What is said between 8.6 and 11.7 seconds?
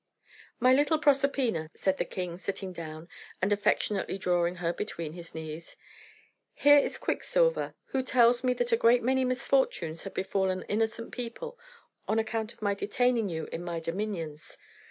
a great many misfortunes have befallen innocent people